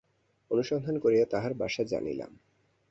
[0.51, 2.31] অনুসন্ধান করিয়া তাহার বাসা জানিলাম।